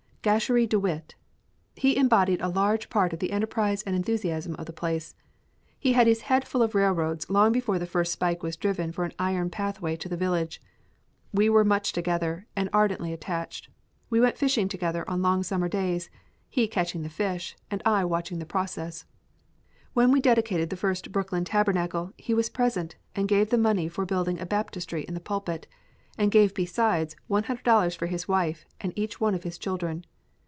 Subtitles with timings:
[0.23, 1.15] Gasherie De Witt!
[1.75, 5.15] He embodied a large part of the enterprise and enthusiasm of the place.
[5.79, 9.03] He had his head full of railroads long before the first spike was driven for
[9.03, 10.61] an iron pathway to the village.
[11.33, 13.69] We were much together and ardently attached;
[14.11, 16.11] went fishing together on long summer days,
[16.51, 19.05] he catching the fish, and I watching the process.
[19.95, 24.05] When we dedicated the first Brooklyn Tabernacle, he was present, and gave the money for
[24.05, 25.65] building a baptistry in the pulpit,
[26.15, 30.05] and gave besides $100 for his wife and each one of his children.